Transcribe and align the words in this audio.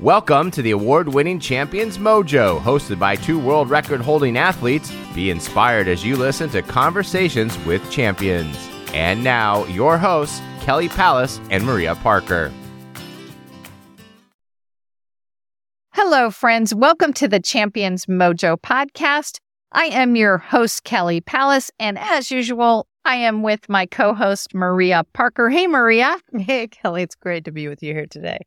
Welcome 0.00 0.50
to 0.52 0.62
the 0.62 0.70
award 0.70 1.10
winning 1.10 1.38
Champions 1.38 1.98
Mojo, 1.98 2.58
hosted 2.58 2.98
by 2.98 3.16
two 3.16 3.38
world 3.38 3.68
record 3.68 4.00
holding 4.00 4.38
athletes. 4.38 4.90
Be 5.14 5.28
inspired 5.28 5.88
as 5.88 6.02
you 6.02 6.16
listen 6.16 6.48
to 6.50 6.62
conversations 6.62 7.58
with 7.66 7.90
champions. 7.90 8.56
And 8.94 9.22
now, 9.22 9.66
your 9.66 9.98
hosts, 9.98 10.40
Kelly 10.60 10.88
Palace 10.88 11.38
and 11.50 11.66
Maria 11.66 11.96
Parker. 11.96 12.50
Hello, 15.90 16.30
friends. 16.30 16.74
Welcome 16.74 17.12
to 17.12 17.28
the 17.28 17.38
Champions 17.38 18.06
Mojo 18.06 18.58
podcast. 18.58 19.38
I 19.70 19.84
am 19.84 20.16
your 20.16 20.38
host, 20.38 20.82
Kelly 20.82 21.20
Palace, 21.20 21.70
and 21.78 21.98
as 21.98 22.30
usual, 22.30 22.86
I 23.04 23.16
am 23.16 23.42
with 23.42 23.68
my 23.68 23.84
co 23.84 24.14
host, 24.14 24.54
Maria 24.54 25.04
Parker. 25.12 25.50
Hey, 25.50 25.66
Maria. 25.66 26.16
Hey, 26.38 26.68
Kelly. 26.68 27.02
It's 27.02 27.16
great 27.16 27.44
to 27.44 27.52
be 27.52 27.68
with 27.68 27.82
you 27.82 27.92
here 27.92 28.06
today. 28.06 28.38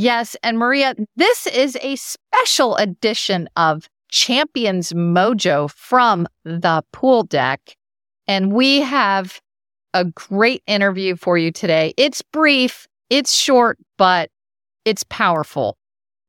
Yes. 0.00 0.36
And 0.44 0.58
Maria, 0.60 0.94
this 1.16 1.48
is 1.48 1.76
a 1.82 1.96
special 1.96 2.76
edition 2.76 3.48
of 3.56 3.88
Champions 4.08 4.92
Mojo 4.92 5.68
from 5.72 6.28
the 6.44 6.84
pool 6.92 7.24
deck. 7.24 7.74
And 8.28 8.52
we 8.52 8.80
have 8.80 9.40
a 9.94 10.04
great 10.04 10.62
interview 10.68 11.16
for 11.16 11.36
you 11.36 11.50
today. 11.50 11.94
It's 11.96 12.22
brief, 12.22 12.86
it's 13.10 13.34
short, 13.34 13.76
but 13.96 14.30
it's 14.84 15.02
powerful. 15.02 15.76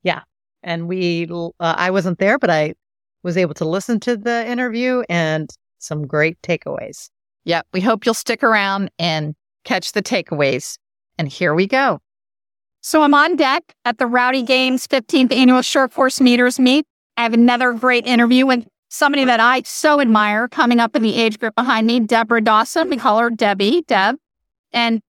Yeah. 0.01 0.21
And 0.63 0.87
we, 0.87 1.27
uh, 1.31 1.49
I 1.59 1.91
wasn't 1.91 2.17
there, 2.17 2.39
but 2.39 2.49
I 2.49 2.73
was 3.21 3.37
able 3.37 3.53
to 3.53 3.65
listen 3.65 3.99
to 3.99 4.17
the 4.17 4.47
interview 4.47 5.03
and 5.09 5.47
some 5.77 6.07
great 6.07 6.41
takeaways. 6.41 7.11
Yep. 7.43 7.67
We 7.71 7.81
hope 7.81 8.03
you'll 8.03 8.15
stick 8.15 8.41
around 8.41 8.89
and 8.97 9.35
catch 9.63 9.91
the 9.91 10.01
takeaways. 10.01 10.79
And 11.19 11.27
here 11.27 11.53
we 11.53 11.67
go. 11.67 11.99
So 12.81 13.01
I'm 13.01 13.13
on 13.13 13.35
deck 13.35 13.75
at 13.83 13.97
the 13.97 14.07
Rowdy 14.07 14.41
Gaines 14.41 14.87
15th 14.87 15.33
annual 15.33 15.61
short 15.61 15.93
course 15.93 16.21
meters 16.21 16.59
meet. 16.59 16.85
I 17.17 17.23
have 17.23 17.33
another 17.33 17.73
great 17.73 18.05
interview 18.05 18.45
with 18.45 18.65
somebody 18.87 19.25
that 19.25 19.41
I 19.41 19.61
so 19.65 19.99
admire 19.99 20.47
coming 20.47 20.79
up 20.79 20.95
in 20.95 21.01
the 21.01 21.15
age 21.15 21.39
group 21.39 21.55
behind 21.55 21.87
me, 21.87 21.99
Deborah 21.99 22.41
Dawson. 22.41 22.89
We 22.89 22.97
call 22.97 23.19
her 23.19 23.29
Debbie, 23.29 23.83
Deb. 23.87 24.15
And 24.71 25.01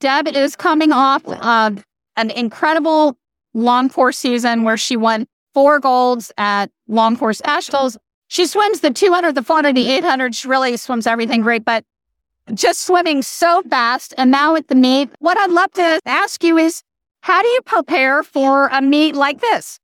Deb 0.00 0.28
is 0.28 0.56
coming 0.56 0.92
off 0.92 1.26
of 1.26 1.84
an 2.16 2.30
incredible 2.30 3.18
long 3.52 3.90
course 3.90 4.16
season 4.16 4.64
where 4.64 4.78
she 4.78 4.96
won 4.96 5.26
four 5.52 5.78
golds 5.78 6.32
at 6.38 6.70
long 6.88 7.16
course 7.16 7.42
Asheville's. 7.44 7.98
She 8.28 8.46
swims 8.46 8.80
the 8.80 8.90
200, 8.90 9.34
the 9.34 9.42
400, 9.42 9.74
the 9.74 9.90
800. 9.90 10.34
She 10.34 10.48
really 10.48 10.76
swims 10.76 11.06
everything 11.06 11.42
great, 11.42 11.64
but 11.64 11.84
just 12.54 12.86
swimming 12.86 13.22
so 13.22 13.62
fast. 13.68 14.14
And 14.16 14.30
now 14.30 14.54
at 14.54 14.68
the 14.68 14.74
meet, 14.74 15.10
what 15.18 15.36
I'd 15.36 15.50
love 15.50 15.72
to 15.72 16.00
ask 16.06 16.42
you 16.42 16.56
is, 16.56 16.82
how 17.22 17.42
do 17.42 17.48
you 17.48 17.60
prepare 17.62 18.22
for 18.22 18.68
a 18.68 18.80
meet 18.80 19.14
like 19.14 19.40
this? 19.40 19.78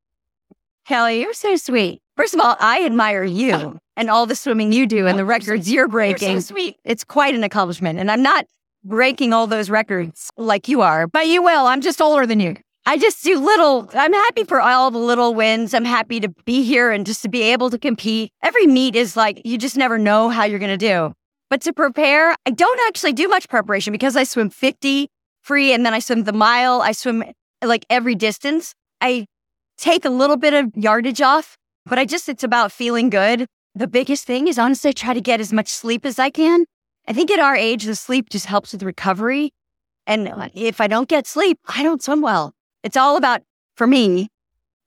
Kelly, 0.87 1.21
you're 1.21 1.35
so 1.35 1.57
sweet. 1.57 2.01
First 2.17 2.35
of 2.35 2.41
all, 2.41 2.57
I 2.61 2.85
admire 2.85 3.25
you 3.25 3.53
oh. 3.53 3.79
and 3.97 4.09
all 4.09 4.25
the 4.25 4.35
swimming 4.35 4.73
you 4.73 4.87
do 4.87 5.07
and 5.07 5.19
the 5.19 5.25
records 5.25 5.71
you're 5.71 5.89
breaking. 5.89 6.33
You're 6.33 6.41
so 6.41 6.55
sweet. 6.55 6.77
It's 6.85 7.05
quite 7.05 7.35
an 7.35 7.45
accomplishment. 7.45 7.99
And 7.99 8.11
I'm 8.11 8.23
not 8.23 8.47
breaking 8.85 9.33
all 9.33 9.47
those 9.47 9.69
records 9.69 10.31
like 10.37 10.69
you 10.69 10.81
are, 10.81 11.07
But 11.07 11.27
you 11.27 11.43
will. 11.43 11.67
I'm 11.67 11.81
just 11.81 12.01
older 12.01 12.27
than 12.27 12.41
you. 12.41 12.57
I 12.89 12.99
just 12.99 13.25
do 13.25 13.39
little. 13.39 13.91
I'm 13.95 14.13
happy 14.13 14.45
for 14.45 14.61
all 14.61 14.93
the 14.93 14.99
little 14.99 15.35
wins. 15.35 15.75
I'm 15.75 15.85
happy 15.85 16.21
to 16.21 16.29
be 16.45 16.63
here 16.63 16.93
and 16.93 17.05
just 17.05 17.21
to 17.23 17.29
be 17.29 17.43
able 17.43 17.69
to 17.71 17.79
compete. 17.79 18.31
Every 18.43 18.67
meet 18.67 18.95
is 18.95 19.17
like, 19.17 19.43
you 19.45 19.59
just 19.59 19.77
never 19.77 19.99
know 19.99 20.29
how 20.29 20.45
you're 20.45 20.61
going 20.61 20.79
to 20.79 20.87
do. 20.87 21.13
But 21.51 21.63
to 21.63 21.73
prepare, 21.73 22.37
I 22.47 22.51
don't 22.51 22.81
actually 22.87 23.13
do 23.13 23.29
much 23.29 23.49
preparation 23.49 23.93
because 23.93 24.17
I 24.17 24.23
swim 24.23 24.51
50 24.51 25.09
free 25.47 25.73
and 25.73 25.87
then 25.87 25.95
I 25.95 26.01
swim 26.01 26.25
the 26.25 26.33
mile. 26.33 26.83
I 26.83 26.93
swim 26.93 27.25
like 27.65 27.87
every 27.89 28.15
distance. 28.15 28.75
I 29.01 29.27
take 29.79 30.05
a 30.05 30.11
little 30.11 30.37
bit 30.37 30.55
of 30.55 30.73
yardage 30.75 31.21
off, 31.21 31.57
but 31.85 31.99
I 31.99 32.05
just, 32.05 32.29
it's 32.29 32.45
about 32.45 32.73
feeling 32.73 33.11
good. 33.11 33.47
The 33.75 33.87
biggest 33.87 34.27
thing 34.27 34.49
is 34.49 34.59
honestly 34.59 34.89
I 34.89 34.93
try 34.93 35.15
to 35.15 35.21
get 35.21 35.41
as 35.41 35.53
much 35.53 35.69
sleep 35.69 36.05
as 36.05 36.19
I 36.19 36.31
can. 36.31 36.65
I 37.07 37.13
think 37.13 37.31
at 37.31 37.39
our 37.39 37.55
age, 37.55 37.85
the 37.85 37.95
sleep 37.95 38.31
just 38.31 38.47
helps 38.47 38.73
with 38.73 38.83
recovery. 38.83 39.53
And 40.07 40.51
if 40.55 40.81
I 40.81 40.87
don't 40.87 41.09
get 41.09 41.27
sleep, 41.27 41.59
I 41.69 41.83
don't 41.83 42.03
swim 42.03 42.21
well. 42.21 42.53
It's 42.83 42.97
all 42.97 43.17
about, 43.17 43.43
for 43.77 43.87
me, 43.87 44.29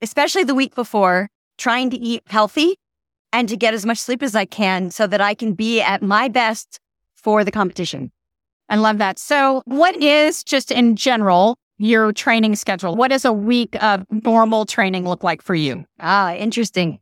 especially 0.02 0.44
the 0.44 0.56
week 0.56 0.76
before, 0.76 1.30
trying 1.58 1.90
to 1.92 1.98
eat 1.98 2.24
healthy 2.28 2.76
and 3.32 3.48
to 3.48 3.56
get 3.56 3.74
as 3.74 3.86
much 3.86 4.00
sleep 4.00 4.24
as 4.24 4.36
I 4.36 4.46
can 4.46 4.92
so 4.92 5.08
that 5.08 5.22
I 5.22 5.34
can 5.34 5.54
be 5.54 5.82
at 5.82 6.02
my 6.02 6.28
best 6.28 6.80
for 7.16 7.44
the 7.44 7.52
competition. 7.52 8.12
I 8.70 8.76
love 8.76 9.00
that. 9.00 9.18
So, 9.18 9.64
what 9.66 9.96
is 9.98 10.44
just 10.44 10.72
in 10.72 10.96
general 10.96 11.58
your 11.78 12.14
training 12.14 12.56
schedule? 12.56 12.96
What 12.96 13.10
does 13.10 13.26
a 13.26 13.34
week 13.34 13.82
of 13.82 14.06
normal 14.24 14.66
training 14.66 15.08
look 15.08 15.24
like 15.24 15.42
for 15.42 15.56
you? 15.56 15.86
Ah, 16.00 16.36
interesting. 16.36 17.00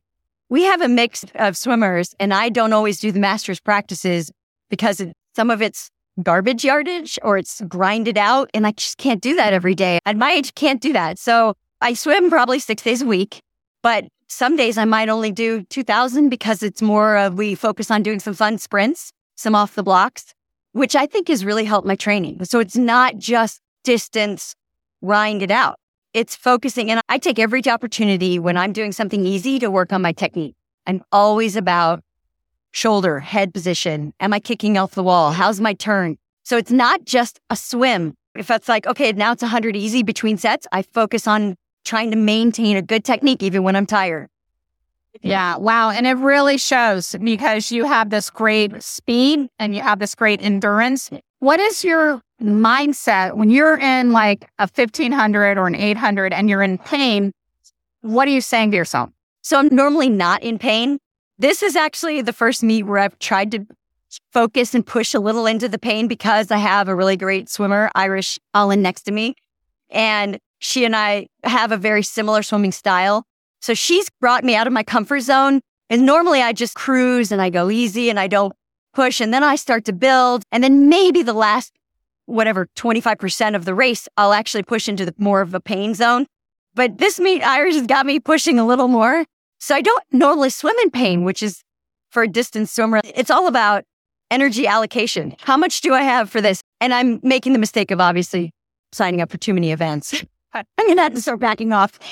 We 0.50 0.63
have 0.63 0.81
a 0.81 0.88
mix 0.88 1.25
of 1.35 1.57
swimmers, 1.57 2.16
and 2.19 2.33
I 2.33 2.50
don't 2.50 2.72
always 2.72 3.00
do 3.00 3.11
the 3.11 3.19
master's 3.19 3.59
practices 3.59 4.31
because 4.69 5.01
some 5.35 5.50
of 5.50 5.61
it's 5.61 5.89
garbage 6.23 6.63
yardage 6.63 7.19
or 7.22 7.38
it's 7.38 7.61
grinded 7.67 8.17
out, 8.17 8.49
and 8.53 8.66
I 8.66 8.72
just 8.72 8.97
can't 8.97 9.22
do 9.22 9.35
that 9.35 9.51
every 9.51 9.75
day. 9.75 9.99
At 10.05 10.16
my 10.16 10.31
age, 10.31 10.55
can't 10.55 10.81
do 10.81 10.94
that. 10.94 11.19
So 11.19 11.55
I 11.81 11.94
swim 11.94 12.29
probably 12.29 12.59
six 12.59 12.81
days 12.81 13.01
a 13.01 13.05
week, 13.05 13.41
but 13.84 14.05
some 14.29 14.55
days 14.55 14.78
I 14.78 14.85
might 14.85 15.09
only 15.09 15.31
do 15.31 15.63
2000 15.63 16.29
because 16.29 16.63
it's 16.63 16.81
more 16.81 17.17
of 17.17 17.38
we 17.38 17.55
focus 17.55 17.91
on 17.91 18.03
doing 18.03 18.19
some 18.19 18.34
fun 18.34 18.57
sprints, 18.57 19.11
some 19.35 19.53
off 19.55 19.75
the 19.75 19.84
blocks, 19.84 20.34
which 20.78 20.96
I 20.96 21.08
think 21.08 21.30
has 21.30 21.44
really 21.44 21.66
helped 21.66 21.88
my 21.88 21.96
training. 21.96 22.46
So 22.46 22.60
it's 22.60 22.78
not 22.78 23.18
just 23.18 23.62
distance, 23.84 24.54
grind 25.04 25.42
it 25.42 25.50
out. 25.50 25.80
It's 26.14 26.36
focusing. 26.36 26.92
And 26.92 27.02
I 27.10 27.18
take 27.18 27.40
every 27.40 27.68
opportunity 27.68 28.38
when 28.38 28.58
I'm 28.58 28.74
doing 28.74 28.92
something 28.92 29.26
easy 29.26 29.58
to 29.58 29.72
work 29.72 29.92
on 29.92 30.04
my 30.04 30.12
technique. 30.12 30.56
I'm 30.86 31.02
always 31.12 31.56
about 31.56 32.04
shoulder, 32.74 33.20
head 33.20 33.56
position. 33.56 34.14
Am 34.20 34.34
I 34.34 34.40
kicking 34.40 34.78
off 34.78 34.92
the 34.92 35.02
wall? 35.02 35.32
How's 35.32 35.60
my 35.60 35.74
turn? 35.74 36.18
So 36.44 36.58
it's 36.58 36.72
not 36.72 37.06
just 37.06 37.40
a 37.50 37.56
swim. 37.56 38.14
If 38.36 38.52
it's 38.52 38.70
like, 38.70 38.86
okay, 38.86 39.12
now 39.14 39.32
it's 39.32 39.42
100 39.42 39.76
easy 39.76 40.04
between 40.04 40.38
sets, 40.38 40.68
I 40.72 40.84
focus 40.84 41.28
on 41.28 41.56
trying 41.86 42.12
to 42.12 42.18
maintain 42.18 42.78
a 42.78 42.84
good 42.84 43.04
technique 43.04 43.42
even 43.42 43.64
when 43.64 43.76
I'm 43.76 43.88
tired. 43.88 44.28
Yeah. 45.22 45.57
Wow. 45.57 45.89
And 45.89 46.07
it 46.07 46.13
really 46.13 46.57
shows 46.57 47.16
because 47.22 47.72
you 47.72 47.85
have 47.85 48.09
this 48.09 48.29
great 48.29 48.81
speed 48.81 49.50
and 49.59 49.75
you 49.75 49.81
have 49.81 50.00
this 50.00 50.16
great 50.16 50.41
endurance. 50.41 51.09
What 51.39 51.59
is 51.59 51.83
your 51.83 52.22
mindset 52.41 53.35
when 53.35 53.50
you're 53.50 53.78
in 53.78 54.11
like 54.11 54.50
a 54.59 54.67
1500 54.73 55.57
or 55.57 55.67
an 55.67 55.75
800 55.75 56.33
and 56.33 56.50
you're 56.50 56.63
in 56.63 56.78
pain? 56.78 57.31
What 58.01 58.28
are 58.28 58.31
you 58.31 58.41
saying 58.41 58.72
to 58.72 58.78
yourself? 58.78 59.09
So 59.41 59.57
I'm 59.57 59.69
normally 59.73 60.09
not 60.09 60.44
in 60.44 60.59
pain. 60.59 61.00
This 61.39 61.61
is 61.61 61.75
actually 61.75 62.22
the 62.22 62.34
first 62.34 62.63
meet 62.63 62.84
where 62.84 62.99
I've 62.99 63.17
tried 63.19 63.51
to 63.51 63.66
focus 64.31 64.73
and 64.73 64.85
push 64.85 65.13
a 65.13 65.19
little 65.19 65.45
into 65.45 65.67
the 65.67 65.78
pain 65.78 66.07
because 66.07 66.51
I 66.51 66.57
have 66.57 66.88
a 66.88 66.95
really 66.95 67.17
great 67.17 67.49
swimmer, 67.49 67.91
Irish 67.95 68.39
Allen, 68.53 68.81
next 68.81 69.03
to 69.03 69.11
me. 69.11 69.35
And 69.89 70.39
she 70.59 70.85
and 70.85 70.95
I 70.95 71.28
have 71.44 71.72
a 71.72 71.78
very 71.78 72.03
similar 72.03 72.44
swimming 72.44 72.72
style. 72.72 73.25
So 73.67 73.73
she's 73.73 74.09
brought 74.22 74.45
me 74.45 74.55
out 74.55 74.66
of 74.66 74.72
my 74.72 74.81
comfort 74.81 75.19
zone. 75.19 75.59
And 75.89 76.05
normally 76.05 76.41
I 76.41 76.53
just 76.53 76.75
cruise 76.75 77.33
and 77.33 77.41
I 77.41 77.50
go 77.50 77.69
easy 77.69 78.09
and 78.09 78.17
I 78.17 78.28
don't 78.28 78.53
push. 78.94 79.19
And 79.19 79.33
then 79.33 79.44
I 79.44 79.57
start 79.57 79.83
to 79.85 79.94
build. 79.94 80.44
And 80.53 80.63
then 80.63 80.88
maybe 80.88 81.22
the 81.22 81.33
last, 81.33 81.73
whatever, 82.28 82.69
25% 82.78 83.57
of 83.57 83.66
the 83.66 83.75
race, 83.75 84.07
I'll 84.16 84.31
actually 84.31 84.63
push 84.63 84.88
into 84.88 85.03
the 85.03 85.13
more 85.17 85.41
of 85.41 85.53
a 85.53 85.59
pain 85.59 85.95
zone. 85.95 86.28
But 86.75 87.00
this 87.00 87.19
meet, 87.19 87.41
Irish 87.41 87.75
has 87.75 87.88
got 87.88 88.05
me 88.05 88.22
pushing 88.22 88.57
a 88.57 88.66
little 88.66 88.88
more. 88.88 89.25
So 89.59 89.75
I 89.75 89.81
don't 89.81 90.03
normally 90.13 90.49
swim 90.49 90.78
in 90.84 90.89
pain, 90.89 91.25
which 91.25 91.44
is 91.44 91.61
for 92.09 92.23
a 92.23 92.28
distance 92.29 92.72
swimmer. 92.72 93.01
It's 93.03 93.29
all 93.29 93.47
about 93.47 93.84
energy 94.31 94.66
allocation. 94.66 95.35
How 95.41 95.57
much 95.57 95.81
do 95.81 95.94
I 95.94 96.03
have 96.03 96.29
for 96.29 96.39
this? 96.39 96.61
And 96.79 96.94
I'm 96.94 97.19
making 97.22 97.51
the 97.51 97.59
mistake 97.59 97.91
of 97.91 97.99
obviously 97.99 98.51
signing 98.94 99.19
up 99.19 99.29
for 99.29 99.38
too 99.38 99.53
many 99.53 99.73
events. 99.73 100.23
I'm 100.78 100.85
going 100.85 100.97
to 100.97 101.03
have 101.03 101.13
to 101.13 101.22
start 101.22 101.40
backing 101.40 101.73
off. 101.73 101.99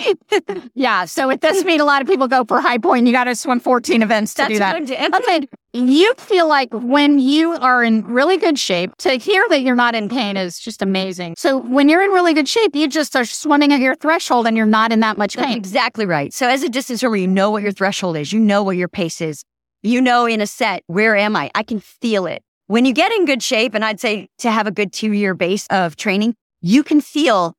Yeah. 0.73 1.05
So 1.05 1.29
it 1.29 1.39
does 1.41 1.63
mean 1.63 1.79
a 1.79 1.85
lot 1.85 2.01
of 2.01 2.07
people 2.07 2.27
go 2.27 2.43
for 2.43 2.59
high 2.59 2.77
point. 2.77 3.07
You 3.07 3.13
got 3.13 3.25
to 3.25 3.35
swim 3.35 3.59
14 3.59 4.01
events 4.01 4.33
to 4.33 4.37
That's 4.43 4.53
do 4.53 4.59
that. 4.59 4.73
what 4.73 4.77
I'm 4.77 4.85
doing. 4.85 5.15
Okay. 5.15 5.47
You 5.73 6.13
feel 6.15 6.47
like 6.47 6.69
when 6.73 7.19
you 7.19 7.53
are 7.53 7.83
in 7.83 8.03
really 8.05 8.37
good 8.37 8.59
shape, 8.59 8.95
to 8.99 9.11
hear 9.11 9.45
that 9.49 9.61
you're 9.61 9.75
not 9.75 9.95
in 9.95 10.09
pain 10.09 10.35
is 10.37 10.59
just 10.59 10.81
amazing. 10.81 11.35
So 11.37 11.57
when 11.57 11.87
you're 11.89 12.03
in 12.03 12.11
really 12.11 12.33
good 12.33 12.47
shape, 12.47 12.75
you 12.75 12.87
just 12.87 13.15
are 13.15 13.25
swimming 13.25 13.71
at 13.73 13.79
your 13.79 13.95
threshold 13.95 14.47
and 14.47 14.55
you're 14.57 14.65
not 14.65 14.91
in 14.91 14.99
that 15.01 15.17
much 15.17 15.35
That's 15.35 15.47
pain. 15.47 15.57
exactly 15.57 16.05
right. 16.05 16.33
So 16.33 16.47
as 16.47 16.63
a 16.63 16.69
distance 16.69 16.99
swimmer, 17.01 17.15
you 17.17 17.27
know 17.27 17.51
what 17.51 17.63
your 17.63 17.71
threshold 17.71 18.17
is. 18.17 18.31
You 18.33 18.39
know 18.39 18.63
what 18.63 18.75
your 18.77 18.87
pace 18.89 19.21
is. 19.21 19.43
You 19.81 20.01
know 20.01 20.25
in 20.25 20.41
a 20.41 20.47
set, 20.47 20.83
where 20.87 21.15
am 21.15 21.35
I? 21.35 21.51
I 21.55 21.63
can 21.63 21.79
feel 21.79 22.25
it. 22.25 22.41
When 22.67 22.85
you 22.85 22.93
get 22.93 23.11
in 23.13 23.25
good 23.25 23.43
shape, 23.43 23.73
and 23.75 23.85
I'd 23.85 23.99
say 23.99 24.27
to 24.39 24.51
have 24.51 24.65
a 24.67 24.71
good 24.71 24.91
two 24.91 25.11
year 25.13 25.33
base 25.35 25.67
of 25.69 25.95
training, 25.95 26.35
you 26.61 26.83
can 26.83 26.99
feel, 27.01 27.53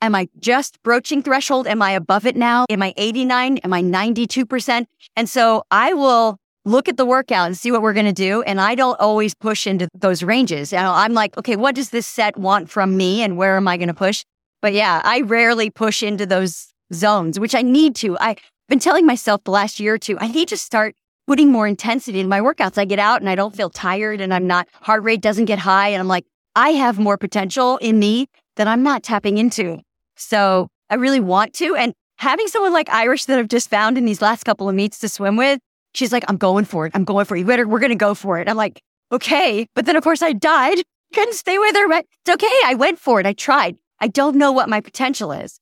am 0.00 0.14
I 0.14 0.28
just 0.38 0.82
broaching 0.82 1.22
threshold? 1.22 1.66
Am 1.66 1.82
I 1.82 1.92
above 1.92 2.26
it 2.26 2.36
now? 2.36 2.66
Am 2.70 2.82
I 2.82 2.94
89? 2.96 3.58
Am 3.58 3.72
I 3.72 3.82
92%? 3.82 4.86
And 5.16 5.28
so 5.28 5.62
I 5.70 5.92
will 5.94 6.38
look 6.64 6.88
at 6.88 6.96
the 6.96 7.06
workout 7.06 7.46
and 7.46 7.56
see 7.56 7.72
what 7.72 7.82
we're 7.82 7.94
going 7.94 8.06
to 8.06 8.12
do. 8.12 8.42
And 8.42 8.60
I 8.60 8.74
don't 8.74 8.98
always 9.00 9.34
push 9.34 9.66
into 9.66 9.88
those 9.94 10.22
ranges. 10.22 10.72
I'm 10.72 11.14
like, 11.14 11.36
okay, 11.38 11.56
what 11.56 11.74
does 11.74 11.90
this 11.90 12.06
set 12.06 12.36
want 12.36 12.68
from 12.70 12.96
me? 12.96 13.22
And 13.22 13.36
where 13.36 13.56
am 13.56 13.66
I 13.66 13.76
going 13.76 13.88
to 13.88 13.94
push? 13.94 14.22
But 14.60 14.74
yeah, 14.74 15.00
I 15.04 15.22
rarely 15.22 15.70
push 15.70 16.02
into 16.02 16.26
those 16.26 16.68
zones, 16.92 17.40
which 17.40 17.54
I 17.54 17.62
need 17.62 17.94
to. 17.96 18.18
I've 18.18 18.38
been 18.68 18.80
telling 18.80 19.06
myself 19.06 19.44
the 19.44 19.50
last 19.50 19.80
year 19.80 19.94
or 19.94 19.98
two, 19.98 20.18
I 20.18 20.28
need 20.28 20.48
to 20.48 20.56
start 20.56 20.94
putting 21.26 21.52
more 21.52 21.66
intensity 21.66 22.20
in 22.20 22.28
my 22.28 22.40
workouts. 22.40 22.78
I 22.78 22.84
get 22.84 22.98
out 22.98 23.20
and 23.20 23.30
I 23.30 23.34
don't 23.34 23.54
feel 23.54 23.70
tired 23.70 24.20
and 24.20 24.32
I'm 24.34 24.46
not, 24.46 24.68
heart 24.82 25.02
rate 25.02 25.20
doesn't 25.20 25.44
get 25.46 25.58
high. 25.58 25.88
And 25.88 26.00
I'm 26.00 26.08
like, 26.08 26.26
I 26.56 26.70
have 26.70 26.98
more 26.98 27.16
potential 27.16 27.76
in 27.78 27.98
me 27.98 28.26
that 28.56 28.66
I'm 28.66 28.82
not 28.82 29.02
tapping 29.02 29.38
into. 29.38 29.80
So 30.18 30.68
I 30.90 30.96
really 30.96 31.20
want 31.20 31.54
to. 31.54 31.74
And 31.76 31.94
having 32.16 32.48
someone 32.48 32.72
like 32.72 32.88
Irish 32.90 33.26
that 33.26 33.38
I've 33.38 33.48
just 33.48 33.70
found 33.70 33.96
in 33.98 34.04
these 34.04 34.22
last 34.22 34.44
couple 34.44 34.68
of 34.68 34.74
meets 34.74 34.98
to 35.00 35.08
swim 35.08 35.36
with, 35.36 35.60
she's 35.94 36.12
like, 36.12 36.24
I'm 36.28 36.36
going 36.36 36.64
for 36.64 36.86
it. 36.86 36.92
I'm 36.94 37.04
going 37.04 37.24
for 37.24 37.36
it. 37.36 37.46
Better, 37.46 37.66
we're 37.66 37.80
going 37.80 37.90
to 37.90 37.96
go 37.96 38.14
for 38.14 38.38
it. 38.38 38.48
I'm 38.48 38.56
like, 38.56 38.80
okay. 39.12 39.66
But 39.74 39.86
then 39.86 39.96
of 39.96 40.04
course 40.04 40.22
I 40.22 40.32
died. 40.32 40.78
Couldn't 41.14 41.34
stay 41.34 41.56
with 41.58 41.74
her, 41.74 41.88
but 41.88 42.04
it's 42.26 42.34
okay. 42.34 42.60
I 42.66 42.74
went 42.74 42.98
for 42.98 43.18
it. 43.18 43.24
I 43.24 43.32
tried. 43.32 43.76
I 44.00 44.08
don't 44.08 44.36
know 44.36 44.52
what 44.52 44.68
my 44.68 44.80
potential 44.80 45.32
is. 45.32 45.58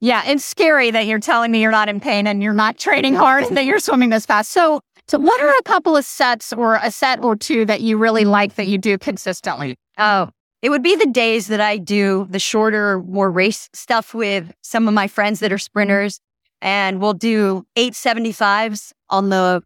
Yeah, 0.00 0.22
it's 0.26 0.44
scary 0.44 0.90
that 0.90 1.06
you're 1.06 1.18
telling 1.18 1.50
me 1.50 1.60
you're 1.60 1.70
not 1.70 1.90
in 1.90 2.00
pain 2.00 2.26
and 2.26 2.42
you're 2.42 2.54
not 2.54 2.78
training 2.78 3.14
hard 3.14 3.44
and 3.44 3.56
that 3.58 3.66
you're 3.66 3.78
swimming 3.78 4.08
this 4.08 4.24
fast. 4.24 4.50
So, 4.50 4.80
so 5.06 5.18
what 5.18 5.42
are 5.42 5.50
a 5.50 5.62
couple 5.64 5.94
of 5.94 6.06
sets 6.06 6.54
or 6.54 6.76
a 6.82 6.90
set 6.90 7.22
or 7.22 7.36
two 7.36 7.66
that 7.66 7.82
you 7.82 7.98
really 7.98 8.24
like 8.24 8.54
that 8.54 8.66
you 8.66 8.78
do 8.78 8.96
consistently? 8.96 9.76
Oh, 9.98 10.30
it 10.62 10.68
would 10.70 10.82
be 10.82 10.94
the 10.96 11.06
days 11.06 11.46
that 11.46 11.60
I 11.60 11.78
do 11.78 12.26
the 12.30 12.38
shorter, 12.38 13.00
more 13.00 13.30
race 13.30 13.68
stuff 13.72 14.14
with 14.14 14.52
some 14.62 14.86
of 14.88 14.94
my 14.94 15.08
friends 15.08 15.40
that 15.40 15.52
are 15.52 15.58
sprinters. 15.58 16.20
And 16.60 17.00
we'll 17.00 17.14
do 17.14 17.64
875s 17.76 18.92
on 19.08 19.30
the, 19.30 19.62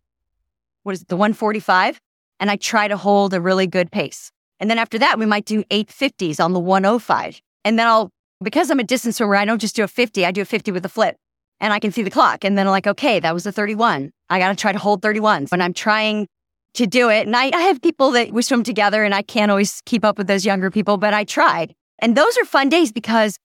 what 0.85 0.93
is 0.93 1.03
it, 1.03 1.09
the 1.09 1.17
145. 1.17 2.01
And 2.39 2.51
I 2.51 2.57
try 2.57 2.87
to 2.87 2.97
hold 2.97 3.35
a 3.35 3.41
really 3.41 3.67
good 3.67 3.91
pace. 3.91 4.31
And 4.61 4.71
then 4.71 4.79
after 4.79 4.99
that, 4.99 5.19
we 5.19 5.27
might 5.27 5.45
do 5.45 5.65
850s 5.65 6.43
on 6.43 6.53
the 6.53 6.61
105. 6.61 7.41
And 7.65 7.79
then 7.79 7.87
I'll, 7.89 8.11
because 8.43 8.71
I'm 8.71 8.79
a 8.79 8.85
distance 8.85 9.17
swimmer, 9.17 9.37
I 9.37 9.45
don't 9.45 9.61
just 9.61 9.75
do 9.75 9.83
a 9.83 9.89
50, 9.89 10.25
I 10.25 10.31
do 10.31 10.43
a 10.43 10.45
50 10.45 10.71
with 10.71 10.85
a 10.85 10.89
flip. 10.89 11.17
And 11.61 11.73
I 11.73 11.81
can 11.81 11.91
see 11.91 12.03
the 12.03 12.11
clock. 12.11 12.45
And 12.45 12.57
then 12.57 12.67
I'm 12.67 12.71
like, 12.71 12.87
okay, 12.87 13.19
that 13.21 13.35
was 13.35 13.47
a 13.47 13.53
31. 13.53 14.13
I 14.29 14.39
got 14.39 14.49
to 14.49 14.57
try 14.57 14.73
to 14.73 14.79
hold 14.79 15.03
31s. 15.03 15.51
When 15.51 15.61
I'm 15.61 15.73
trying 15.73 16.29
to 16.75 16.87
do 16.87 17.09
it, 17.09 17.27
and 17.27 17.37
I, 17.37 17.51
I 17.55 17.63
have 17.63 17.81
people 17.81 18.11
that 18.13 18.33
we 18.33 18.43
swim 18.43 18.63
together 18.63 19.05
and 19.05 19.15
I 19.15 19.23
can't 19.23 19.51
always 19.51 19.81
keep 19.87 20.05
up 20.05 20.19
with 20.19 20.27
those 20.27 20.45
younger 20.45 20.71
people, 20.71 20.97
but 20.97 21.15
I 21.15 21.25
tried. 21.25 21.75
And 22.01 22.17
those 22.17 22.37
are 22.37 22.45
fun 22.45 22.69
days 22.69 22.93
because 22.93 23.39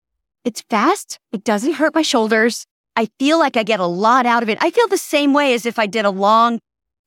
it's 0.44 0.62
fast. 0.70 1.18
It 1.32 1.44
doesn't 1.44 1.74
hurt 1.74 1.94
my 1.94 2.02
shoulders. 2.02 2.66
I 2.94 3.08
feel 3.18 3.38
like 3.38 3.56
I 3.56 3.62
get 3.62 3.80
a 3.80 3.86
lot 3.86 4.26
out 4.26 4.42
of 4.42 4.48
it. 4.48 4.58
I 4.60 4.70
feel 4.70 4.88
the 4.88 4.96
same 4.96 5.34
way 5.34 5.54
as 5.54 5.66
if 5.66 5.78
I 5.78 5.86
did 5.86 6.04
a 6.04 6.10
long 6.10 6.60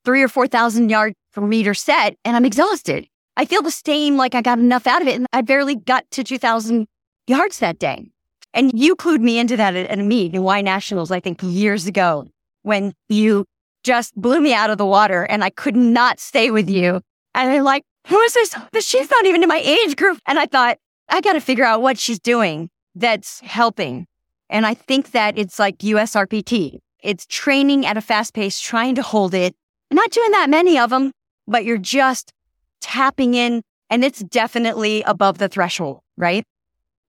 three 0.06 0.22
or 0.22 0.28
4,000 0.28 0.90
yard 0.90 1.14
per 1.34 1.42
meter 1.42 1.74
set 1.74 2.16
and 2.24 2.36
I'm 2.36 2.46
exhausted. 2.46 3.08
I 3.38 3.46
feel 3.46 3.62
the 3.62 3.72
same 3.72 4.18
like 4.18 4.36
I 4.36 4.42
got 4.42 4.60
enough 4.60 4.86
out 4.86 5.02
of 5.02 5.08
it. 5.08 5.16
And 5.16 5.26
I 5.32 5.42
barely 5.42 5.76
got 5.76 6.10
to 6.12 6.24
2,000 6.24 6.88
yards 7.28 7.60
that 7.60 7.80
day. 7.80 8.12
And 8.54 8.78
you 8.78 8.96
clued 8.96 9.22
me 9.22 9.40
into 9.40 9.56
that 9.58 9.76
at, 9.76 9.98
a 9.98 10.04
meet 10.04 10.34
in 10.34 10.44
Nationals, 10.44 11.12
I 11.12 11.20
think 11.20 11.40
years 11.42 11.86
ago, 11.86 12.28
when 12.64 12.94
you 13.08 13.46
just 13.84 14.16
blew 14.16 14.42
me 14.42 14.54
out 14.54 14.70
of 14.70 14.78
the 14.78 14.86
water 14.86 15.24
and 15.24 15.44
I 15.44 15.50
could 15.50 15.76
not 15.76 16.20
stay 16.20 16.52
with 16.52 16.70
you. 16.70 17.02
And 17.34 17.52
I'm 17.52 17.64
like, 17.64 17.84
who 18.08 18.20
is 18.20 18.34
this? 18.34 18.86
She's 18.86 19.10
not 19.10 19.26
even 19.26 19.44
in 19.44 19.50
my 19.50 19.60
age 19.60 19.96
group. 19.96 20.20
And 20.26 20.40
I 20.40 20.46
thought, 20.46 20.78
I 21.10 21.22
got 21.22 21.34
to 21.34 21.42
figure 21.42 21.66
out 21.66 21.82
what 21.82 21.98
she's 21.98 22.20
doing 22.20 22.70
that's 22.96 23.40
helping. 23.42 24.08
And 24.50 24.66
I 24.66 24.74
think 24.74 25.12
that 25.12 25.38
it's 25.38 25.60
like 25.60 25.78
USRPT. 25.80 26.80
It's 27.02 27.26
training 27.28 27.86
at 27.86 27.98
a 27.98 28.02
fast 28.02 28.34
pace, 28.34 28.60
trying 28.60 28.96
to 28.96 29.02
hold 29.02 29.34
it, 29.34 29.56
not 29.92 30.12
doing 30.12 30.32
that 30.32 30.50
many 30.50 30.78
of 30.78 30.90
them, 30.90 31.12
but 31.48 31.66
you're 31.66 31.78
just 31.78 32.34
tapping 32.82 33.34
in 33.34 33.62
and 33.90 34.04
it's 34.04 34.20
definitely 34.20 35.02
above 35.04 35.38
the 35.38 35.48
threshold, 35.48 36.02
right? 36.18 36.44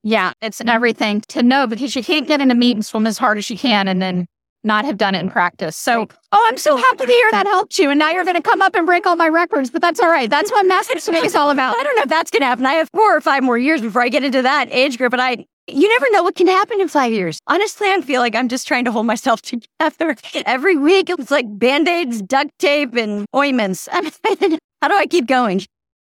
Yeah, 0.03 0.33
it's 0.41 0.63
everything 0.63 1.21
to 1.29 1.43
know 1.43 1.67
because 1.67 1.95
you 1.95 2.03
can't 2.03 2.27
get 2.27 2.41
in 2.41 2.51
a 2.51 2.55
meet 2.55 2.77
and 2.77 2.87
swim 2.87 3.07
as 3.07 3.19
hard 3.19 3.37
as 3.37 3.51
you 3.51 3.59
can 3.59 3.87
and 3.89 4.01
then 4.01 4.27
not 4.65 4.85
have 4.85 4.97
done 4.97 5.15
it 5.15 5.21
in 5.21 5.29
mm. 5.29 5.33
practice. 5.33 5.77
So, 5.77 6.07
oh, 6.33 6.47
I'm 6.49 6.59
so 6.59 6.77
happy 6.77 7.07
to 7.07 7.13
hear 7.13 7.31
that 7.33 7.47
helped 7.47 7.79
you. 7.79 7.91
And 7.91 7.99
now 7.99 8.11
you're 8.11 8.25
going 8.25 8.37
to 8.37 8.43
come 8.43 8.63
up 8.63 8.75
and 8.75 8.87
break 8.87 9.07
all 9.07 9.17
my 9.17 9.29
records, 9.29 9.71
but 9.71 9.81
that's 9.83 10.01
all 10.01 10.09
right. 10.09 10.29
That's 10.29 10.51
what 10.51 10.67
master 10.67 10.99
swimming 11.01 11.25
is 11.25 11.35
all 11.35 11.51
about. 11.51 11.77
I 11.77 11.83
don't 11.83 11.97
know 11.97 12.03
if 12.03 12.09
that's 12.09 12.31
going 12.31 12.41
to 12.41 12.47
happen. 12.47 12.67
I 12.67 12.75
have 12.75 12.89
four 12.93 13.17
or 13.17 13.21
five 13.21 13.43
more 13.43 13.59
years 13.59 13.81
before 13.81 14.03
I 14.03 14.09
get 14.09 14.25
into 14.25 14.43
that 14.43 14.69
age 14.71 14.99
group, 14.99 15.13
and 15.13 15.23
I, 15.23 15.47
you 15.67 15.89
never 15.89 16.11
know 16.11 16.23
what 16.23 16.35
can 16.35 16.47
happen 16.47 16.81
in 16.81 16.89
five 16.89 17.13
years. 17.13 17.39
Honestly, 17.47 17.89
I 17.89 18.01
feel 18.01 18.21
like 18.21 18.35
I'm 18.35 18.49
just 18.49 18.67
trying 18.67 18.85
to 18.85 18.93
hold 18.93 19.07
myself 19.07 19.43
together 19.79 20.17
every 20.47 20.77
week. 20.77 21.11
It's 21.11 21.31
like 21.31 21.47
band 21.49 21.89
aids, 21.89 22.23
duct 22.23 22.51
tape, 22.59 22.95
and 22.95 23.27
ointments. 23.35 23.89
How 23.93 24.89
do 24.89 24.95
I 24.95 25.07
keep 25.07 25.27
going? 25.27 25.63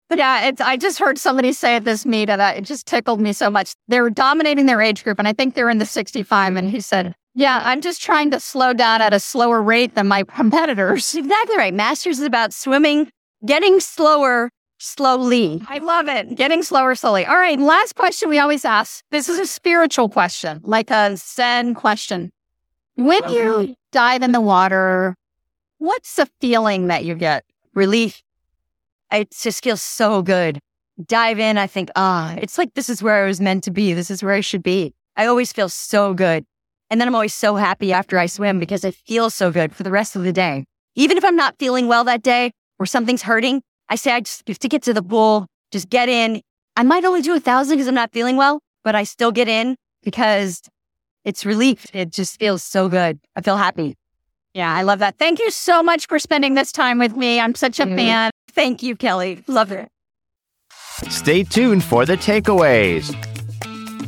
But 0.09 0.19
yeah, 0.19 0.47
it's, 0.47 0.61
I 0.61 0.77
just 0.77 0.99
heard 0.99 1.17
somebody 1.17 1.51
say 1.51 1.75
at 1.75 1.83
this 1.83 2.05
meet 2.05 2.27
that 2.27 2.57
it 2.57 2.61
just 2.61 2.85
tickled 2.85 3.19
me 3.19 3.33
so 3.33 3.49
much. 3.49 3.73
They 3.89 3.99
were 3.99 4.09
dominating 4.09 4.65
their 4.65 4.81
age 4.81 5.03
group, 5.03 5.19
and 5.19 5.27
I 5.27 5.33
think 5.33 5.53
they're 5.53 5.69
in 5.69 5.79
the 5.79 5.85
65. 5.85 6.55
And 6.55 6.69
he 6.69 6.79
said, 6.79 7.13
yeah, 7.37 7.61
I'm 7.63 7.81
just 7.81 8.01
trying 8.01 8.31
to 8.31 8.39
slow 8.39 8.73
down 8.73 8.99
at 8.99 9.13
a 9.13 9.19
slower 9.19 9.61
rate 9.61 9.93
than 9.93 10.07
my 10.07 10.23
competitors. 10.35 11.13
Exactly 11.13 11.55
right. 11.55 11.73
Masters 11.73 12.17
is 12.17 12.25
about 12.25 12.51
swimming, 12.51 13.11
getting 13.45 13.79
slower 13.79 14.49
slowly. 14.79 15.61
I 15.69 15.77
love 15.77 16.07
it. 16.07 16.35
Getting 16.35 16.63
slower 16.63 16.95
slowly. 16.95 17.27
All 17.27 17.37
right. 17.37 17.59
Last 17.59 17.93
question 17.93 18.29
we 18.29 18.39
always 18.39 18.65
ask. 18.65 19.03
This 19.11 19.29
is 19.29 19.37
a 19.37 19.45
spiritual 19.45 20.09
question, 20.09 20.61
like 20.63 20.89
a 20.89 21.15
Zen 21.15 21.75
question. 21.75 22.31
When 22.95 23.29
you 23.29 23.75
dive 23.91 24.23
in 24.23 24.31
the 24.31 24.41
water, 24.41 25.15
what's 25.77 26.15
the 26.15 26.27
feeling 26.41 26.87
that 26.87 27.05
you 27.05 27.13
get? 27.13 27.45
Relief. 27.75 28.23
It 29.11 29.29
just 29.29 29.63
feels 29.63 29.83
so 29.83 30.23
good. 30.23 30.59
Dive 31.05 31.37
in. 31.37 31.59
I 31.59 31.67
think, 31.67 31.91
ah, 31.95 32.33
it's 32.39 32.57
like 32.57 32.73
this 32.73 32.89
is 32.89 33.03
where 33.03 33.23
I 33.23 33.27
was 33.27 33.39
meant 33.39 33.63
to 33.65 33.71
be. 33.71 33.93
This 33.93 34.09
is 34.09 34.23
where 34.23 34.33
I 34.33 34.41
should 34.41 34.63
be. 34.63 34.95
I 35.15 35.27
always 35.27 35.53
feel 35.53 35.69
so 35.69 36.15
good. 36.15 36.43
And 36.89 37.01
then 37.01 37.07
I'm 37.07 37.15
always 37.15 37.33
so 37.33 37.55
happy 37.55 37.91
after 37.91 38.17
I 38.17 38.27
swim 38.27 38.59
because 38.59 38.83
it 38.83 38.95
feels 38.95 39.35
so 39.35 39.51
good 39.51 39.75
for 39.75 39.83
the 39.83 39.91
rest 39.91 40.15
of 40.15 40.23
the 40.23 40.31
day. 40.31 40.65
Even 40.95 41.17
if 41.17 41.25
I'm 41.25 41.35
not 41.35 41.55
feeling 41.59 41.87
well 41.87 42.03
that 42.05 42.23
day 42.23 42.51
or 42.79 42.85
something's 42.85 43.23
hurting, 43.23 43.61
I 43.89 43.95
say 43.95 44.11
I 44.11 44.21
just 44.21 44.47
have 44.47 44.59
to 44.59 44.67
get 44.67 44.83
to 44.83 44.93
the 44.93 45.03
pool, 45.03 45.47
just 45.71 45.89
get 45.89 46.09
in. 46.09 46.41
I 46.75 46.83
might 46.83 47.05
only 47.05 47.21
do 47.21 47.35
a 47.35 47.39
thousand 47.39 47.75
because 47.75 47.87
I'm 47.87 47.95
not 47.95 48.11
feeling 48.11 48.37
well, 48.37 48.59
but 48.83 48.95
I 48.95 49.03
still 49.03 49.31
get 49.31 49.47
in 49.47 49.75
because 50.03 50.61
it's 51.25 51.45
relief. 51.45 51.85
It 51.93 52.11
just 52.11 52.39
feels 52.39 52.63
so 52.63 52.87
good. 52.87 53.19
I 53.35 53.41
feel 53.41 53.57
happy. 53.57 53.95
Yeah, 54.53 54.73
I 54.73 54.83
love 54.83 54.99
that. 54.99 55.17
Thank 55.17 55.39
you 55.39 55.51
so 55.51 55.83
much 55.83 56.07
for 56.07 56.17
spending 56.19 56.55
this 56.55 56.71
time 56.71 56.99
with 56.99 57.15
me. 57.15 57.39
I'm 57.39 57.53
such 57.53 57.79
a 57.79 57.85
mm-hmm. 57.85 57.95
fan. 57.95 58.31
Thank 58.51 58.81
you, 58.81 58.95
Kelly. 58.95 59.43
Love 59.47 59.71
it. 59.71 59.89
Stay 61.09 61.43
tuned 61.43 61.83
for 61.83 62.05
the 62.05 62.17
takeaways. 62.17 63.13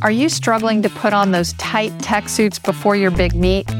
Are 0.02 0.10
you 0.10 0.30
struggling 0.30 0.80
to 0.80 0.88
put 0.88 1.12
on 1.12 1.30
those 1.30 1.52
tight 1.54 1.98
tech 1.98 2.30
suits 2.30 2.58
before 2.58 2.96
your 2.96 3.10
big 3.10 3.34
meet? 3.34 3.70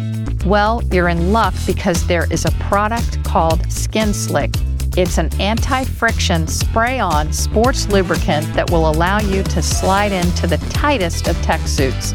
Well, 0.45 0.83
you're 0.93 1.09
in 1.09 1.33
luck 1.33 1.55
because 1.67 2.07
there 2.07 2.31
is 2.31 2.45
a 2.45 2.51
product 2.69 3.25
called 3.25 3.73
Skin 3.73 4.13
Slick. 4.13 4.51
It's 4.99 5.17
an 5.17 5.31
anti 5.41 5.83
friction 5.85 6.47
spray 6.47 7.01
on 7.01 7.33
sports 7.33 7.89
lubricant 7.89 8.53
that 8.53 8.71
will 8.71 8.91
allow 8.91 9.19
you 9.21 9.43
to 9.45 9.63
slide 9.63 10.13
into 10.13 10.47
the 10.47 10.59
tightest 10.69 11.27
of 11.27 11.41
tech 11.41 11.67
suits. 11.67 12.13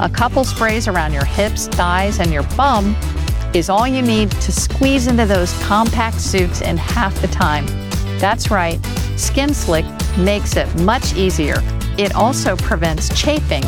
A 0.00 0.10
couple 0.12 0.44
sprays 0.44 0.86
around 0.86 1.14
your 1.14 1.24
hips, 1.24 1.66
thighs, 1.68 2.20
and 2.20 2.30
your 2.30 2.44
bum 2.58 2.94
is 3.54 3.70
all 3.70 3.88
you 3.88 4.02
need 4.02 4.30
to 4.32 4.52
squeeze 4.52 5.06
into 5.06 5.24
those 5.24 5.58
compact 5.62 6.20
suits 6.20 6.60
in 6.60 6.76
half 6.76 7.18
the 7.22 7.28
time. 7.28 7.64
That's 8.18 8.50
right, 8.50 8.84
Skin 9.16 9.54
Slick 9.54 9.86
makes 10.18 10.56
it 10.56 10.68
much 10.80 11.14
easier 11.14 11.62
it 11.98 12.14
also 12.14 12.56
prevents 12.56 13.08
chafing. 13.18 13.62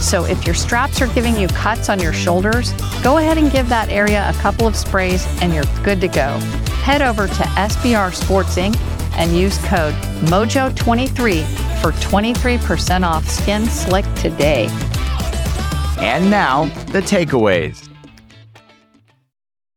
So 0.00 0.24
if 0.24 0.44
your 0.44 0.54
straps 0.54 1.00
are 1.00 1.06
giving 1.08 1.36
you 1.36 1.48
cuts 1.48 1.88
on 1.88 2.00
your 2.00 2.12
shoulders, 2.12 2.72
go 3.02 3.18
ahead 3.18 3.38
and 3.38 3.50
give 3.50 3.68
that 3.68 3.88
area 3.88 4.28
a 4.28 4.32
couple 4.34 4.66
of 4.66 4.76
sprays 4.76 5.26
and 5.40 5.54
you're 5.54 5.64
good 5.82 6.00
to 6.02 6.08
go. 6.08 6.38
Head 6.82 7.02
over 7.02 7.26
to 7.26 7.32
SBR 7.32 8.14
Sports 8.14 8.56
Inc. 8.56 8.76
and 9.16 9.36
use 9.36 9.58
code 9.64 9.94
MOJO23 10.26 11.80
for 11.80 11.92
23% 11.92 13.04
off 13.04 13.26
Skin 13.28 13.66
Slick 13.66 14.04
today. 14.14 14.68
And 15.98 16.30
now, 16.30 16.66
the 16.92 17.00
takeaways. 17.00 17.88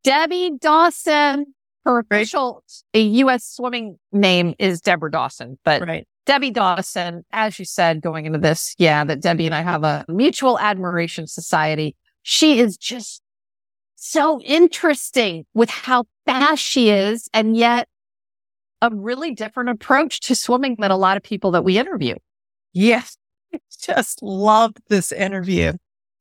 Debbie 0.04 0.52
Dawson, 0.60 1.54
her 1.86 2.00
official 2.00 2.64
U.S. 2.94 3.46
swimming 3.46 3.98
name 4.12 4.54
is 4.60 4.82
Deborah 4.82 5.12
Dawson, 5.12 5.58
but 5.64 5.82
right. 5.82 6.08
Debbie 6.26 6.52
Dawson, 6.52 7.24
as 7.32 7.58
you 7.58 7.66
said, 7.66 8.02
going 8.02 8.26
into 8.26 8.40
this, 8.40 8.76
yeah, 8.78 9.04
that 9.04 9.22
Debbie 9.22 9.46
and 9.46 9.56
I 9.56 9.62
have 9.62 9.84
a 9.84 10.06
mutual 10.08 10.60
admiration 10.60 11.28
society. 11.28 11.96
She 12.22 12.60
is 12.60 12.78
just 12.78 13.22
so 13.96 14.40
interesting 14.42 15.46
with 15.54 15.70
how 15.70 16.06
fast 16.26 16.62
she 16.64 16.90
is 16.90 17.30
and 17.34 17.58
yet 17.58 17.88
a 18.82 18.90
really 18.94 19.34
different 19.34 19.70
approach 19.70 20.22
to 20.22 20.36
swimming 20.36 20.78
than 20.80 20.92
a 20.92 20.98
lot 20.98 21.18
of 21.18 21.24
people 21.24 21.52
that 21.52 21.64
we 21.64 21.78
interview. 21.78 22.16
Yes. 22.74 23.18
Just 23.82 24.22
loved 24.22 24.80
this 24.88 25.12
interview. 25.12 25.74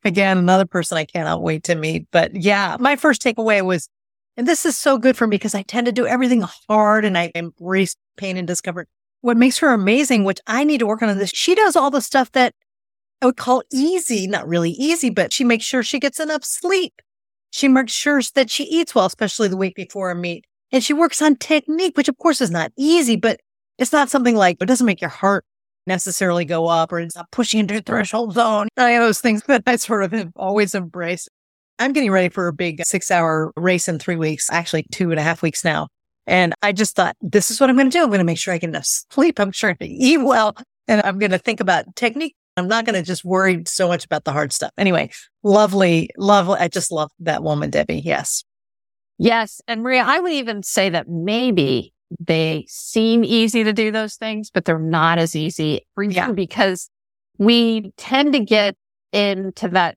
Again, 0.04 0.38
another 0.38 0.66
person 0.66 0.98
I 0.98 1.04
cannot 1.04 1.42
wait 1.42 1.64
to 1.64 1.74
meet. 1.74 2.08
But 2.10 2.34
yeah, 2.34 2.76
my 2.80 2.96
first 2.96 3.22
takeaway 3.22 3.64
was, 3.64 3.88
and 4.36 4.46
this 4.46 4.64
is 4.64 4.76
so 4.76 4.98
good 4.98 5.16
for 5.16 5.26
me 5.26 5.36
because 5.36 5.54
I 5.54 5.62
tend 5.62 5.86
to 5.86 5.92
do 5.92 6.06
everything 6.06 6.44
hard 6.68 7.04
and 7.04 7.18
I 7.18 7.30
embrace 7.34 7.96
pain 8.16 8.36
and 8.36 8.46
discomfort 8.46 8.88
what 9.20 9.36
makes 9.36 9.58
her 9.58 9.72
amazing, 9.72 10.24
which 10.24 10.40
I 10.46 10.64
need 10.64 10.78
to 10.78 10.86
work 10.86 11.02
on 11.02 11.18
this, 11.18 11.30
she 11.30 11.54
does 11.54 11.76
all 11.76 11.90
the 11.90 12.00
stuff 12.00 12.32
that 12.32 12.54
I 13.20 13.26
would 13.26 13.36
call 13.36 13.62
easy, 13.72 14.26
not 14.26 14.46
really 14.46 14.70
easy, 14.72 15.10
but 15.10 15.32
she 15.32 15.44
makes 15.44 15.64
sure 15.64 15.82
she 15.82 15.98
gets 15.98 16.20
enough 16.20 16.44
sleep. 16.44 16.94
She 17.50 17.66
makes 17.66 17.92
sure 17.92 18.20
that 18.34 18.50
she 18.50 18.64
eats 18.64 18.94
well, 18.94 19.06
especially 19.06 19.48
the 19.48 19.56
week 19.56 19.74
before 19.74 20.10
a 20.10 20.14
meet. 20.14 20.44
And 20.70 20.84
she 20.84 20.92
works 20.92 21.22
on 21.22 21.36
technique, 21.36 21.96
which 21.96 22.08
of 22.08 22.18
course 22.18 22.40
is 22.40 22.50
not 22.50 22.72
easy, 22.76 23.16
but 23.16 23.40
it's 23.78 23.92
not 23.92 24.10
something 24.10 24.36
like 24.36 24.58
it 24.60 24.66
doesn't 24.66 24.86
make 24.86 25.00
your 25.00 25.10
heart 25.10 25.44
necessarily 25.86 26.44
go 26.44 26.66
up 26.66 26.92
or 26.92 27.00
it's 27.00 27.16
not 27.16 27.30
pushing 27.32 27.60
into 27.60 27.80
threshold 27.80 28.34
zone. 28.34 28.68
Any 28.76 28.96
of 28.96 29.02
those 29.02 29.20
things 29.20 29.42
that 29.46 29.62
I 29.66 29.76
sort 29.76 30.04
of 30.04 30.12
have 30.12 30.30
always 30.36 30.74
embraced. 30.74 31.28
I'm 31.80 31.92
getting 31.92 32.10
ready 32.10 32.28
for 32.28 32.48
a 32.48 32.52
big 32.52 32.84
six 32.84 33.10
hour 33.10 33.52
race 33.56 33.88
in 33.88 33.98
three 33.98 34.16
weeks, 34.16 34.50
actually 34.50 34.84
two 34.92 35.10
and 35.10 35.18
a 35.18 35.22
half 35.22 35.42
weeks 35.42 35.64
now. 35.64 35.88
And 36.28 36.54
I 36.62 36.72
just 36.72 36.94
thought, 36.94 37.16
this 37.22 37.50
is 37.50 37.58
what 37.58 37.70
I'm 37.70 37.76
going 37.76 37.90
to 37.90 37.96
do. 37.98 38.02
I'm 38.02 38.10
going 38.10 38.18
to 38.18 38.24
make 38.24 38.38
sure 38.38 38.52
I 38.54 38.58
get 38.58 38.68
enough 38.68 38.84
sleep. 38.84 39.40
I'm 39.40 39.50
sure 39.50 39.74
to 39.74 39.86
eat 39.86 40.18
well. 40.18 40.54
And 40.86 41.00
I'm 41.04 41.18
going 41.18 41.30
to 41.32 41.38
think 41.38 41.58
about 41.60 41.96
technique. 41.96 42.36
I'm 42.58 42.68
not 42.68 42.84
going 42.84 42.94
to 42.94 43.02
just 43.02 43.24
worry 43.24 43.62
so 43.66 43.88
much 43.88 44.04
about 44.04 44.24
the 44.24 44.32
hard 44.32 44.52
stuff. 44.52 44.70
Anyway, 44.76 45.10
lovely, 45.42 46.10
lovely. 46.18 46.58
I 46.58 46.68
just 46.68 46.92
love 46.92 47.10
that 47.20 47.42
woman, 47.42 47.70
Debbie. 47.70 48.02
Yes. 48.04 48.44
Yes. 49.16 49.60
And 49.66 49.82
Maria, 49.82 50.04
I 50.06 50.20
would 50.20 50.32
even 50.32 50.62
say 50.62 50.90
that 50.90 51.08
maybe 51.08 51.92
they 52.20 52.64
seem 52.68 53.24
easy 53.24 53.64
to 53.64 53.72
do 53.72 53.90
those 53.90 54.16
things, 54.16 54.50
but 54.50 54.64
they're 54.64 54.78
not 54.78 55.18
as 55.18 55.34
easy 55.34 55.86
for 55.94 56.02
you 56.04 56.10
Yeah. 56.10 56.32
because 56.32 56.90
we 57.38 57.92
tend 57.96 58.32
to 58.34 58.40
get 58.40 58.76
into 59.12 59.68
that 59.68 59.96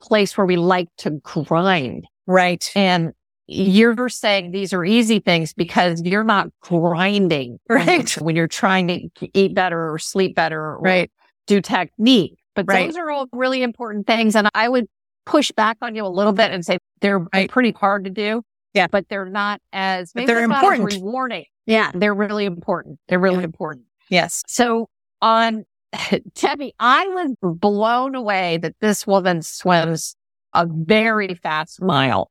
place 0.00 0.36
where 0.36 0.46
we 0.46 0.56
like 0.56 0.88
to 0.98 1.10
grind. 1.22 2.06
Right. 2.26 2.70
And 2.74 3.12
you're 3.46 4.08
saying 4.08 4.52
these 4.52 4.72
are 4.72 4.84
easy 4.84 5.18
things 5.18 5.52
because 5.52 6.00
you're 6.02 6.24
not 6.24 6.48
grinding 6.62 7.58
Right. 7.68 8.10
when 8.20 8.36
you're 8.36 8.46
trying 8.48 8.88
to 8.88 9.28
eat 9.38 9.54
better 9.54 9.92
or 9.92 9.98
sleep 9.98 10.34
better 10.36 10.60
or 10.60 10.78
Right. 10.80 11.10
do 11.46 11.60
technique. 11.60 12.38
But 12.54 12.66
Right. 12.68 12.86
those 12.86 12.96
are 12.96 13.10
all 13.10 13.26
really 13.32 13.62
important 13.62 14.06
things. 14.06 14.36
And 14.36 14.48
I 14.54 14.68
would 14.68 14.86
push 15.26 15.50
back 15.52 15.76
on 15.82 15.94
you 15.94 16.04
a 16.04 16.08
little 16.08 16.32
bit 16.32 16.50
and 16.52 16.64
say 16.64 16.78
they're 17.00 17.20
Right. 17.32 17.50
pretty 17.50 17.72
hard 17.72 18.04
to 18.04 18.10
do. 18.10 18.42
Yeah. 18.74 18.86
But 18.86 19.08
they're 19.08 19.26
not 19.26 19.60
as, 19.72 20.12
But 20.14 20.26
they're 20.26 20.36
they're 20.36 20.48
not 20.48 20.62
important. 20.64 20.92
rewarding. 20.94 21.44
Yeah. 21.66 21.90
They're 21.94 22.14
really 22.14 22.44
important. 22.44 22.98
They're 23.08 23.18
really 23.18 23.38
Yeah. 23.38 23.44
important. 23.44 23.86
Yes. 24.08 24.42
So 24.46 24.88
on 25.20 25.64
Debbie, 26.34 26.74
I 26.80 27.06
was 27.08 27.34
blown 27.42 28.14
away 28.14 28.56
that 28.58 28.74
this 28.80 29.06
woman 29.06 29.42
swims 29.42 30.16
a 30.54 30.66
very 30.66 31.34
fast 31.34 31.82
mile. 31.82 32.30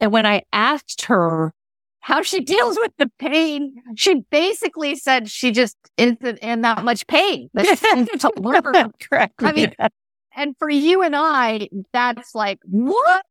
And 0.00 0.12
when 0.12 0.26
I 0.26 0.42
asked 0.52 1.02
her 1.06 1.52
how 2.00 2.22
she 2.22 2.40
deals 2.40 2.78
with 2.80 2.92
the 2.98 3.10
pain, 3.18 3.74
she 3.94 4.22
basically 4.30 4.96
said 4.96 5.30
she 5.30 5.50
just 5.52 5.76
isn't 5.98 6.38
in 6.38 6.62
that 6.62 6.82
much 6.84 7.06
pain. 7.06 7.50
That 7.54 8.08
to 8.20 8.32
learn. 8.40 8.92
Correct. 9.00 9.34
I 9.42 9.52
mean, 9.52 9.74
and 10.34 10.56
for 10.58 10.70
you 10.70 11.02
and 11.02 11.14
I, 11.14 11.68
that's 11.92 12.34
like, 12.34 12.58
what? 12.64 13.24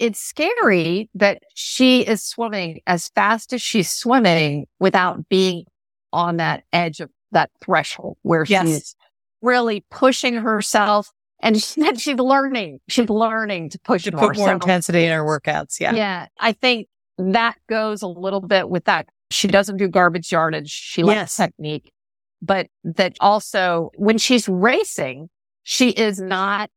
It's 0.00 0.18
scary 0.18 1.10
that 1.14 1.42
she 1.54 2.00
is 2.00 2.22
swimming 2.22 2.80
as 2.86 3.08
fast 3.10 3.52
as 3.52 3.60
she's 3.60 3.90
swimming 3.90 4.66
without 4.78 5.28
being 5.28 5.64
on 6.12 6.38
that 6.38 6.64
edge 6.72 7.00
of 7.00 7.10
that 7.32 7.50
threshold 7.62 8.16
where 8.22 8.44
Yes. 8.48 8.66
she's 8.66 8.96
really 9.42 9.84
pushing 9.90 10.34
herself 10.34 11.10
and 11.42 11.60
she, 11.62 11.82
she's 11.96 12.16
learning. 12.16 12.80
She's 12.88 13.08
learning 13.08 13.70
to 13.70 13.78
push 13.80 14.04
to 14.04 14.12
more. 14.12 14.28
put 14.28 14.36
more 14.36 14.48
So, 14.48 14.52
intensity 14.54 15.04
in 15.04 15.12
her 15.12 15.24
workouts. 15.24 15.80
Yeah. 15.80 15.94
yeah, 15.94 16.26
I 16.38 16.52
think 16.52 16.88
that 17.18 17.56
goes 17.68 18.02
a 18.02 18.06
little 18.08 18.40
bit 18.40 18.68
with 18.70 18.84
that. 18.84 19.08
She 19.30 19.46
doesn't 19.48 19.76
do 19.76 19.88
garbage 19.88 20.32
yardage. 20.32 20.70
She 20.70 21.02
likes 21.02 21.16
Yes. 21.16 21.36
technique, 21.36 21.92
but 22.42 22.66
that 22.84 23.16
also 23.20 23.90
when 23.96 24.18
she's 24.18 24.48
racing, 24.48 25.28
she 25.62 25.90
is 25.90 26.18
not, 26.20 26.68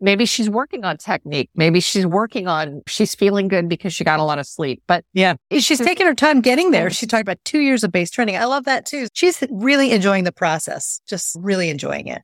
maybe 0.00 0.24
she's 0.24 0.48
working 0.48 0.84
on 0.84 0.96
technique. 0.96 1.50
Maybe 1.54 1.80
she's 1.80 2.06
working 2.06 2.48
on, 2.48 2.80
she's 2.86 3.14
feeling 3.14 3.46
good 3.48 3.68
because 3.68 3.92
she 3.92 4.04
got 4.04 4.20
a 4.20 4.24
lot 4.24 4.38
of 4.38 4.46
sleep, 4.46 4.82
but 4.86 5.04
Yeah. 5.12 5.34
She's 5.58 5.78
taking 5.78 6.06
her 6.06 6.14
time 6.14 6.40
getting 6.40 6.70
there. 6.70 6.88
She 6.90 7.06
talked 7.06 7.22
about 7.22 7.38
two 7.44 7.60
years 7.60 7.84
of 7.84 7.92
base 7.92 8.10
training. 8.10 8.36
I 8.36 8.44
love 8.46 8.64
that 8.64 8.86
too. 8.86 9.08
She's 9.12 9.42
really 9.50 9.90
enjoying 9.92 10.24
the 10.24 10.32
process, 10.32 11.00
just 11.06 11.36
really 11.40 11.68
enjoying 11.68 12.06
it. 12.06 12.22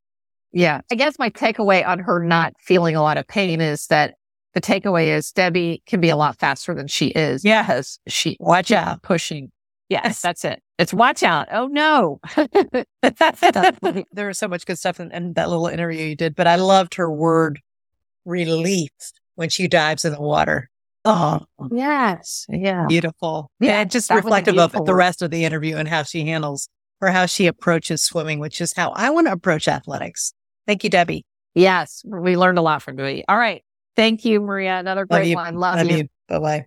Yeah, 0.52 0.81
I 0.90 0.95
guess 0.95 1.19
my 1.19 1.31
takeaway 1.31 1.87
on 1.87 1.99
her 2.00 2.23
not 2.23 2.52
feeling 2.61 2.97
a 2.97 3.02
lot 3.02 3.19
of 3.19 3.26
pain 3.26 3.61
is 3.61 3.87
that 3.88 4.14
the 4.55 4.61
takeaway 4.61 5.09
is 5.09 5.31
Debbie 5.31 5.83
can 5.87 6.00
be 6.00 6.09
a 6.09 6.17
lot 6.17 6.38
faster 6.38 6.75
than 6.75 6.87
she 6.88 7.09
is. 7.09 7.45
Yes. 7.45 7.99
She 8.09 8.37
Watch 8.40 8.71
out. 8.73 9.02
pushing. 9.02 9.50
Yes, 9.88 10.21
that's 10.23 10.45
it. 10.45 10.62
It's 10.78 10.93
watch 10.95 11.23
out. 11.23 11.49
Oh 11.52 11.67
no. 11.67 12.21
there 13.02 14.26
was 14.26 14.38
so 14.38 14.49
much 14.49 14.67
good 14.67 14.78
stuff 14.78 15.00
in, 15.00 15.11
in 15.12 15.33
that 15.35 15.49
little 15.49 15.67
interview 15.67 16.07
you 16.07 16.17
did, 16.17 16.35
but 16.35 16.47
I 16.47 16.57
loved 16.57 16.95
her 16.95 17.11
word 17.11 17.61
relief 18.25 18.90
when 19.35 19.49
she 19.49 19.69
dives 19.69 20.05
in 20.05 20.12
the 20.12 20.21
water. 20.21 20.71
Oh, 21.05 21.40
yes. 21.71 22.45
Yeah. 22.49 22.87
beautiful. 22.88 23.50
Yeah, 23.61 23.78
Yeah. 23.78 23.85
just 23.85 24.11
reflective 24.11 24.59
of 24.59 24.73
the 24.85 24.95
rest 24.95 25.23
of 25.23 25.31
the 25.31 25.45
interview 25.45 25.76
and 25.76 25.88
how 25.88 26.02
she 26.02 26.26
handles 26.26 26.69
or 27.00 27.09
how 27.09 27.26
she 27.26 27.47
approaches 27.47 28.02
swimming, 28.02 28.40
which 28.40 28.61
is 28.61 28.75
how 28.75 28.90
I 28.90 29.11
want 29.11 29.26
to 29.28 29.33
approach 29.33 29.69
athletics. 29.69 30.33
Thank 30.68 30.84
you, 30.84 30.90
Debbie. 30.90 31.25
Yes, 31.54 32.02
we 32.04 32.37
learned 32.37 32.58
a 32.58 32.62
lot 32.62 32.82
from 32.82 32.96
Dewey. 32.96 33.25
All 33.26 33.38
right. 33.38 33.64
Thank 33.96 34.26
you, 34.26 34.38
Maria. 34.40 34.78
Another 34.78 35.06
Love 35.10 35.20
great 35.20 35.28
you. 35.30 35.34
one. 35.37 35.56
Love, 35.56 35.76
Love 35.78 35.90
you. 35.90 35.96
you. 35.96 36.08
Bye 36.28 36.38
bye. 36.38 36.66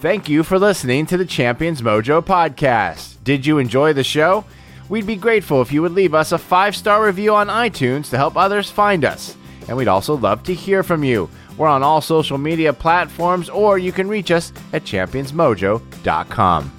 Thank 0.00 0.28
you 0.28 0.44
for 0.44 0.60
listening 0.60 1.06
to 1.06 1.16
the 1.16 1.26
Champions 1.26 1.82
Mojo 1.82 2.24
podcast. 2.24 3.16
Did 3.24 3.44
you 3.44 3.58
enjoy 3.58 3.92
the 3.94 4.04
show? 4.04 4.44
We'd 4.88 5.08
be 5.08 5.16
grateful 5.16 5.60
if 5.60 5.72
you 5.72 5.82
would 5.82 5.92
leave 5.92 6.14
us 6.14 6.30
a 6.30 6.38
five 6.38 6.76
star 6.76 7.04
review 7.04 7.34
on 7.34 7.48
iTunes 7.48 8.08
to 8.10 8.16
help 8.16 8.36
others 8.36 8.70
find 8.70 9.04
us. 9.04 9.36
And 9.66 9.76
we'd 9.76 9.88
also 9.88 10.16
love 10.16 10.44
to 10.44 10.54
hear 10.54 10.84
from 10.84 11.02
you. 11.02 11.28
We're 11.58 11.66
on 11.66 11.82
all 11.82 12.00
social 12.00 12.38
media 12.38 12.72
platforms, 12.72 13.50
or 13.50 13.76
you 13.76 13.90
can 13.90 14.08
reach 14.08 14.30
us 14.30 14.52
at 14.72 14.84
championsmojo.com. 14.84 16.77